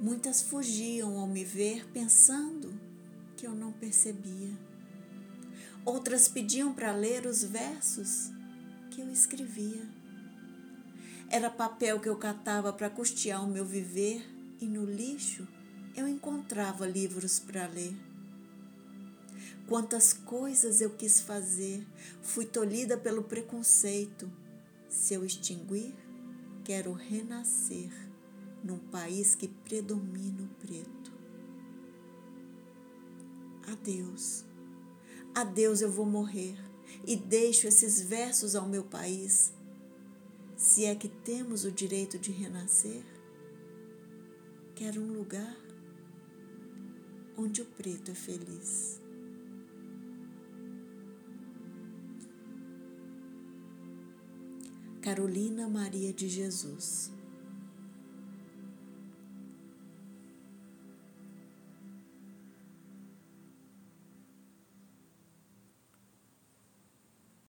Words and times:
Muitas 0.00 0.40
fugiam 0.40 1.18
ao 1.18 1.26
me 1.26 1.42
ver 1.42 1.84
pensando 1.88 2.72
que 3.36 3.44
eu 3.44 3.52
não 3.52 3.72
percebia. 3.72 4.56
Outras 5.84 6.28
pediam 6.28 6.72
para 6.72 6.92
ler 6.92 7.26
os 7.26 7.42
versos 7.42 8.30
que 8.92 9.00
eu 9.00 9.10
escrevia. 9.10 9.88
Era 11.28 11.50
papel 11.50 11.98
que 11.98 12.08
eu 12.08 12.16
catava 12.16 12.72
para 12.72 12.88
custear 12.88 13.44
o 13.44 13.50
meu 13.50 13.64
viver 13.64 14.24
e 14.60 14.66
no 14.66 14.84
lixo 14.84 15.48
eu 15.96 16.06
encontrava 16.06 16.86
livros 16.86 17.40
para 17.40 17.66
ler. 17.66 17.96
Quantas 19.66 20.12
coisas 20.12 20.80
eu 20.80 20.90
quis 20.90 21.18
fazer, 21.20 21.84
fui 22.22 22.46
tolhida 22.46 22.96
pelo 22.96 23.24
preconceito. 23.24 24.30
Se 24.88 25.12
eu 25.14 25.24
extinguir, 25.24 25.92
quero 26.64 26.92
renascer 26.92 28.07
num 28.62 28.78
país 28.78 29.34
que 29.34 29.48
predomina 29.48 30.42
o 30.42 30.66
preto. 30.66 31.12
Adeus, 33.66 34.44
adeus, 35.34 35.80
eu 35.80 35.90
vou 35.90 36.06
morrer 36.06 36.56
e 37.06 37.16
deixo 37.16 37.66
esses 37.66 38.00
versos 38.00 38.54
ao 38.54 38.68
meu 38.68 38.82
país. 38.82 39.52
Se 40.56 40.84
é 40.84 40.94
que 40.94 41.08
temos 41.08 41.64
o 41.64 41.70
direito 41.70 42.18
de 42.18 42.32
renascer, 42.32 43.04
quero 44.74 45.00
um 45.00 45.12
lugar 45.12 45.56
onde 47.36 47.62
o 47.62 47.64
preto 47.64 48.10
é 48.10 48.14
feliz. 48.14 49.00
Carolina 55.00 55.68
Maria 55.68 56.12
de 56.12 56.28
Jesus 56.28 57.12